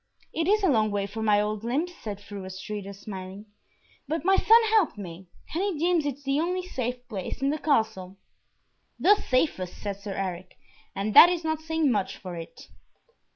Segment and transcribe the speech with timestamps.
[0.33, 3.45] "It is a long way for my old limbs," said Fru Astrida, smiling,
[4.07, 7.59] "but my son helped me, and he deems it the only safe place in the
[7.59, 8.17] Castle."
[8.99, 10.57] "The safest," said Sir Eric,
[10.95, 12.65] "and that is not saying much for it."